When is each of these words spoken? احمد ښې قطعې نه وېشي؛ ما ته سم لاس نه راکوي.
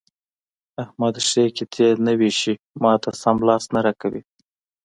احمد 0.83 1.15
ښې 1.27 1.43
قطعې 1.57 1.89
نه 2.05 2.13
وېشي؛ 2.19 2.53
ما 2.83 2.93
ته 3.03 3.09
سم 3.21 3.37
لاس 3.47 3.63
نه 3.73 3.79
راکوي. 3.85 4.21